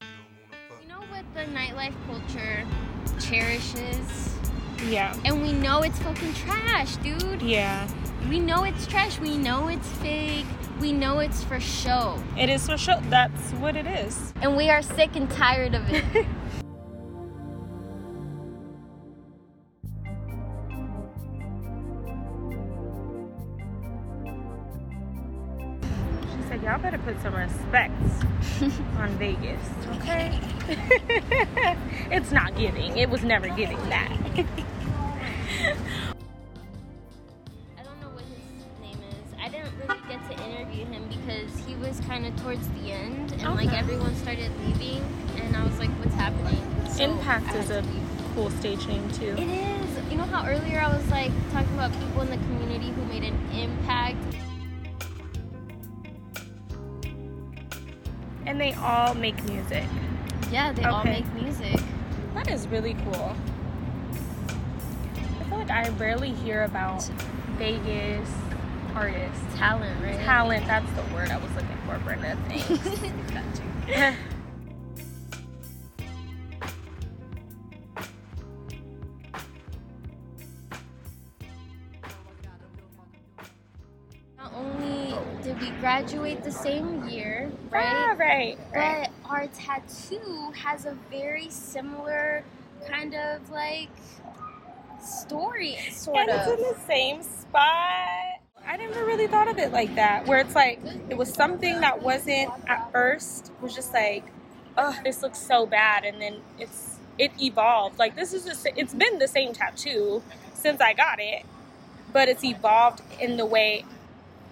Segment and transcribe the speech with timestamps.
[0.00, 2.66] You don't wanna fuck You know what the nightlife culture
[3.20, 4.34] cherishes?
[4.88, 5.14] Yeah.
[5.24, 7.42] And we know it's fucking trash, dude.
[7.42, 7.86] Yeah.
[8.28, 9.18] We know it's trash.
[9.18, 10.46] We know it's fake.
[10.80, 12.22] We know it's for show.
[12.38, 12.98] It is for show.
[13.10, 14.32] That's what it is.
[14.40, 16.26] And we are sick and tired of it.
[27.12, 27.92] put some respect
[28.98, 29.60] on Vegas,
[29.96, 30.38] okay?
[32.10, 32.96] it's not giving.
[32.96, 34.12] It was never giving that.
[37.78, 38.38] I don't know what his
[38.80, 39.34] name is.
[39.40, 43.32] I didn't really get to interview him because he was kind of towards the end
[43.32, 45.02] and like everyone started leaving
[45.36, 46.62] and I was like, what's happening?
[46.90, 47.84] So Impact is a
[48.34, 49.34] cool stage name too.
[49.36, 50.12] It is.
[50.12, 53.24] You know how earlier I was like talking about people in the community who made
[53.24, 54.16] an impact?
[58.50, 59.84] And they all make music.
[60.50, 61.80] Yeah, they all make music.
[62.34, 63.36] That is really cool.
[65.38, 67.04] I feel like I rarely hear about
[67.58, 68.28] Vegas
[68.92, 69.40] artists.
[69.54, 70.18] Talent, right?
[70.18, 72.36] Talent, that's the word I was looking for, Brenda.
[72.48, 73.88] Thanks.
[73.94, 74.14] Not
[85.50, 88.16] did we graduate the same year, right?
[88.16, 89.08] right, right.
[89.24, 92.44] But our tattoo has a very similar
[92.86, 93.90] kind of like
[95.02, 96.46] story, sort and of.
[96.46, 97.64] it's in the same spot.
[98.64, 102.00] I never really thought of it like that, where it's like it was something that
[102.00, 104.24] wasn't at first was just like,
[104.78, 107.98] oh, this looks so bad, and then it's it evolved.
[107.98, 110.22] Like this is just it's been the same tattoo
[110.54, 111.44] since I got it,
[112.12, 113.84] but it's evolved in the way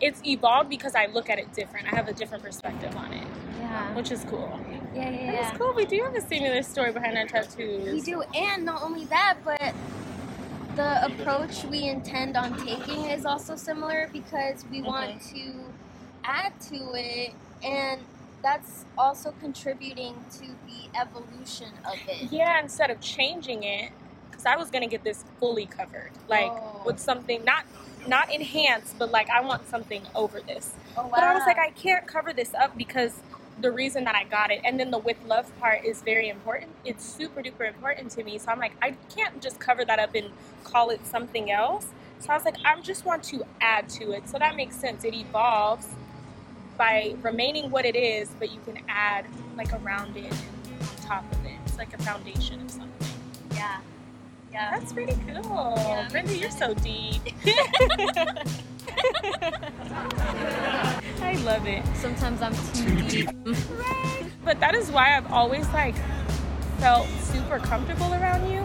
[0.00, 1.92] it's evolved because I look at it different.
[1.92, 3.26] I have a different perspective on it,
[3.58, 3.94] yeah.
[3.94, 4.60] which is cool.
[4.94, 5.52] Yeah, yeah, yeah.
[5.52, 5.72] is cool.
[5.74, 7.92] We do have a similar story behind our tattoos.
[7.92, 9.74] We do, and not only that, but
[10.76, 15.36] the approach we intend on taking is also similar because we want mm-hmm.
[15.36, 15.54] to
[16.24, 17.32] add to it,
[17.64, 18.00] and
[18.42, 22.30] that's also contributing to the evolution of it.
[22.30, 23.90] Yeah, instead of changing it,
[24.30, 26.82] because I was gonna get this fully covered, like Oh.
[26.86, 27.64] with something not
[28.06, 30.74] not enhanced, but like I want something over this.
[30.96, 31.10] Oh, wow.
[31.14, 33.20] But I was like, I can't cover this up because
[33.60, 36.70] the reason that I got it, and then the with love part is very important.
[36.84, 38.38] It's super duper important to me.
[38.38, 40.30] So I'm like, I can't just cover that up and
[40.64, 41.86] call it something else.
[42.20, 44.28] So I was like, I just want to add to it.
[44.28, 45.04] So that makes sense.
[45.04, 45.88] It evolves
[46.76, 49.26] by remaining what it is, but you can add
[49.56, 51.58] like around it and on top of it.
[51.66, 53.08] It's like a foundation of something.
[53.52, 53.80] yeah,
[54.52, 54.78] yeah.
[54.78, 55.74] That's pretty cool.
[55.76, 57.22] Yeah, Brenda, you're so deep.
[61.20, 61.84] I love it.
[61.96, 63.28] Sometimes I'm too deep.
[64.44, 65.94] But that is why I've always like
[66.78, 68.62] felt super comfortable around you.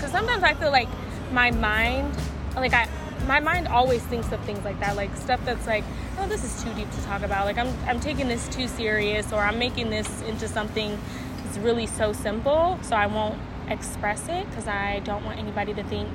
[0.00, 0.88] Cause sometimes I feel like
[1.32, 2.14] my mind,
[2.56, 2.88] like I,
[3.26, 5.84] my mind always thinks of things like that, like stuff that's like,
[6.18, 7.46] oh, this is too deep to talk about.
[7.46, 10.98] Like I'm, I'm taking this too serious, or I'm making this into something
[11.44, 15.82] that's really so simple, so I won't express it because I don't want anybody to
[15.84, 16.08] think,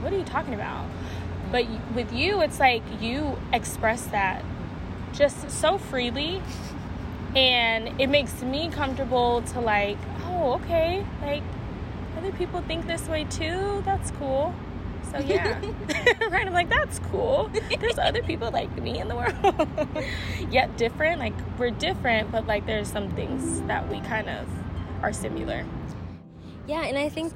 [0.00, 0.86] what are you talking about?
[1.50, 4.44] But with you, it's like you express that
[5.12, 6.42] just so freely
[7.34, 11.42] and it makes me comfortable to like oh okay like
[12.16, 14.54] other people think this way too that's cool.
[15.12, 15.60] So yeah.
[16.30, 17.50] Right i'm like that's cool.
[17.80, 19.68] There's other people like me in the world.
[20.50, 24.48] Yet different like we're different but like there's some things that we kind of
[25.02, 25.64] are similar
[26.68, 27.32] Yeah, and I think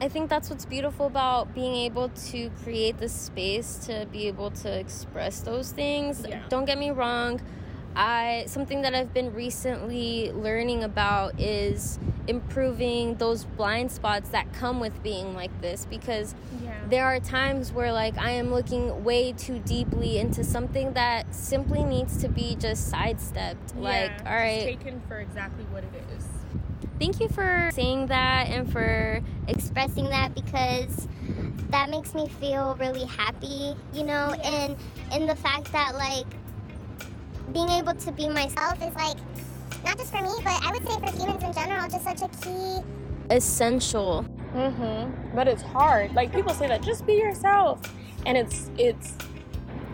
[0.00, 4.50] I think that's what's beautiful about being able to create the space to be able
[4.50, 6.26] to express those things.
[6.28, 6.42] Yeah.
[6.50, 7.40] Don't get me wrong.
[7.96, 14.80] I something that I've been recently learning about is improving those blind spots that come
[14.80, 19.32] with being like this because yeah there are times where like I am looking way
[19.32, 23.76] too deeply into something that simply needs to be just sidestepped.
[23.76, 26.33] like, all right, taken for exactly what it is
[27.04, 31.06] thank you for saying that and for expressing that because
[31.68, 34.74] that makes me feel really happy, you know, and
[35.12, 36.24] and the fact that like
[37.52, 39.18] being able to be myself is like
[39.84, 42.28] not just for me, but I would say for humans in general, just such a
[42.38, 42.82] key
[43.28, 44.24] essential.
[44.54, 45.36] Mm-hmm.
[45.36, 46.14] But it's hard.
[46.14, 47.82] Like people say that just be yourself,
[48.24, 49.12] and it's it's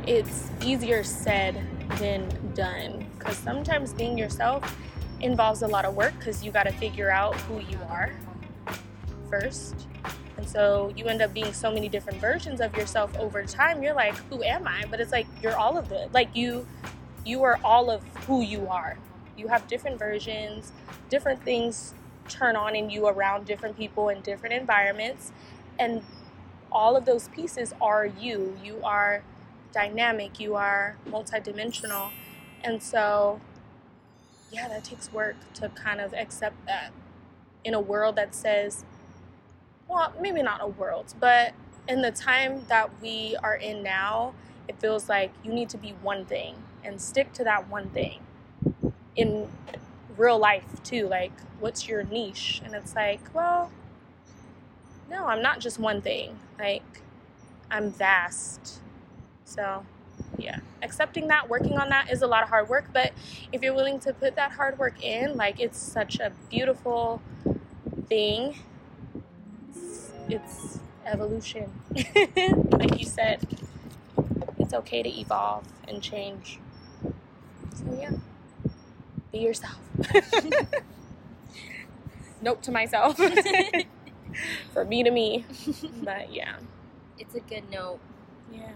[0.07, 1.61] it's easier said
[1.99, 3.05] than done.
[3.19, 4.77] Because sometimes being yourself
[5.21, 8.11] involves a lot of work because you got to figure out who you are
[9.29, 9.87] first,
[10.37, 13.83] and so you end up being so many different versions of yourself over time.
[13.83, 14.85] You're like, who am I?
[14.91, 16.13] But it's like you're all of it.
[16.13, 16.67] Like you
[17.25, 18.97] you are all of who you are.
[19.37, 20.73] You have different versions,
[21.09, 21.95] different things
[22.29, 25.33] turn on in you around different people in different environments.
[25.79, 26.03] And
[26.73, 28.57] all of those pieces are you.
[28.63, 29.23] You are
[29.73, 32.11] dynamic, you are multidimensional.
[32.63, 33.41] And so,
[34.53, 36.91] yeah, that takes work to kind of accept that
[37.65, 38.85] in a world that says,
[39.89, 41.53] well, maybe not a world, but
[41.89, 44.35] in the time that we are in now,
[44.69, 46.55] it feels like you need to be one thing
[46.85, 48.21] and stick to that one thing
[49.17, 49.49] in
[50.17, 51.09] real life too.
[51.09, 52.63] Like, what's your niche?
[52.65, 53.71] And it's like, well,
[55.11, 56.39] no, I'm not just one thing.
[56.59, 57.03] Like,
[57.71, 58.81] I'm vast.
[59.45, 59.85] So,
[60.39, 62.87] yeah, accepting that, working on that is a lot of hard work.
[62.93, 63.13] But
[63.53, 67.23] if you're willing to put that hard work in, like, it's such a beautiful
[68.09, 68.59] thing.
[69.79, 71.73] It's, it's evolution.
[72.71, 73.47] like you said,
[74.59, 76.59] it's okay to evolve and change.
[77.75, 78.11] So, yeah,
[79.33, 79.79] be yourself.
[82.43, 83.17] Note to myself.
[84.73, 85.45] For me to me.
[86.03, 86.57] But yeah.
[87.19, 87.99] It's a good note.
[88.51, 88.73] Yeah.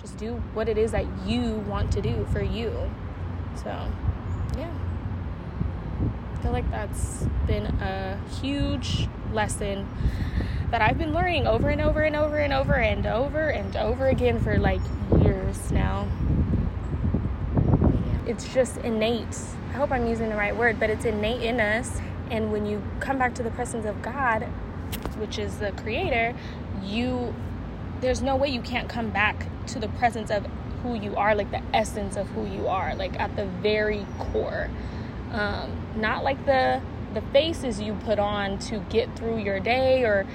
[0.00, 2.90] Just do what it is that you want to do for you.
[3.56, 3.88] So,
[4.56, 4.72] yeah.
[6.34, 9.86] I feel like that's been a huge lesson
[10.70, 14.08] that I've been learning over and over and over and over and over and over
[14.08, 14.80] again for like
[15.22, 16.08] years now.
[18.26, 19.36] It's just innate.
[19.70, 22.00] I hope I'm using the right word, but it's innate in us.
[22.30, 24.44] And when you come back to the presence of God,
[25.18, 26.34] which is the creator,
[26.82, 27.34] you
[28.00, 30.46] there's no way you can't come back to the presence of
[30.82, 34.70] who you are, like the essence of who you are, like at the very core.
[35.32, 36.80] Um, not like the
[37.14, 40.26] the faces you put on to get through your day or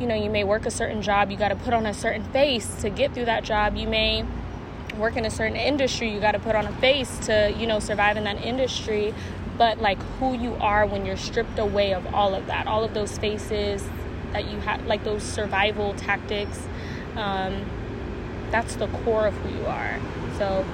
[0.00, 2.24] you know you may work a certain job you got to put on a certain
[2.32, 4.24] face to get through that job you may
[4.96, 7.78] work in a certain industry you got to put on a face to you know
[7.78, 9.14] survive in that industry
[9.58, 12.94] but like who you are when you're stripped away of all of that all of
[12.94, 13.84] those faces
[14.32, 16.66] that you have like those survival tactics
[17.16, 17.64] um,
[18.52, 19.98] that's the core of who you are
[20.38, 20.64] so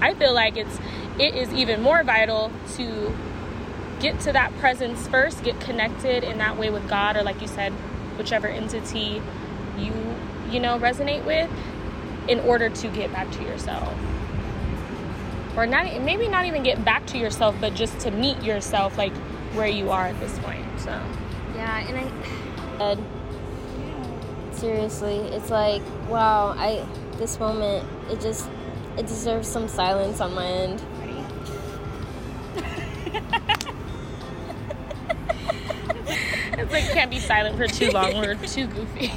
[0.00, 0.78] i feel like it's
[1.18, 3.14] it is even more vital to
[4.00, 7.48] get to that presence first get connected in that way with god or like you
[7.48, 7.72] said
[8.16, 9.20] whichever entity
[9.76, 9.92] you
[10.50, 11.50] you know resonate with
[12.28, 13.92] in order to get back to yourself
[15.56, 19.12] or not maybe not even get back to yourself but just to meet yourself like
[19.54, 20.90] where you are at this point so
[21.54, 22.98] Yeah, and I Ed.
[24.52, 26.54] Seriously, it's like wow.
[26.56, 26.86] I
[27.18, 28.48] this moment it just
[28.96, 30.80] it deserves some silence on my end.
[36.56, 39.08] it's like can't be silent for too long we're too goofy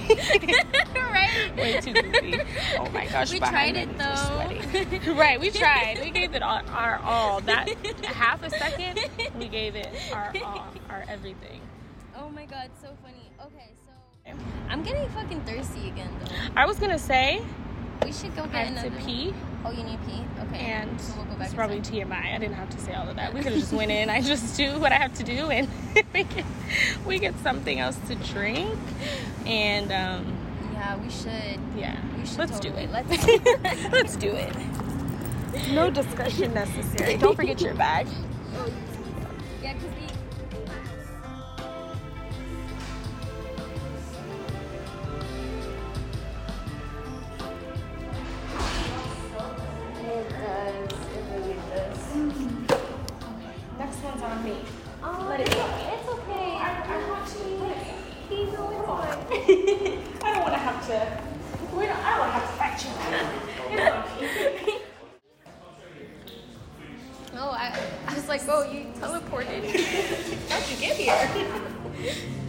[0.95, 1.51] right.
[1.55, 2.39] way too goofy
[2.79, 5.13] oh my gosh We tried it, though.
[5.13, 7.69] right we tried we gave it our, our all that
[8.05, 8.99] half a second
[9.37, 11.61] we gave it our all our everything
[12.19, 13.29] Oh my god, so funny.
[13.39, 14.33] Okay, so
[14.69, 16.31] I'm getting fucking thirsty again though.
[16.55, 17.43] i was gonna say
[18.03, 19.01] We should go i get have to another.
[19.05, 19.33] pee
[19.65, 20.23] Oh, you need pee.
[20.47, 20.59] Okay.
[20.59, 21.47] and so we'll go back.
[21.47, 22.07] it's probably inside.
[22.07, 22.35] TMI.
[22.35, 23.33] I didn't have to say all of that.
[23.33, 24.09] We could have just went in.
[24.09, 25.67] I just do what I have to do, and
[26.13, 26.45] we get
[27.05, 28.77] we get something else to drink,
[29.45, 30.37] and um,
[30.73, 31.59] Yeah, we should.
[31.75, 32.37] yeah, We should.
[32.37, 32.85] let's totally.
[32.87, 33.07] do it.
[33.09, 33.27] Let's.
[33.91, 34.55] Let's do it.
[35.71, 37.17] No discussion necessary.
[37.17, 38.07] Don't forget your bag.
[39.61, 39.89] yeah, because
[54.07, 54.55] one's on me.
[55.03, 55.65] Oh, Let it go.
[55.93, 56.55] It's okay.
[56.55, 57.37] I, I want to.
[58.29, 59.07] He's always on.
[60.23, 61.23] I don't want to have to.
[61.75, 62.83] We don't, I don't want to have to fight
[64.67, 64.73] you.
[67.39, 69.63] Oh, I, I was like, oh, you teleported.
[70.49, 72.46] How'd you get here?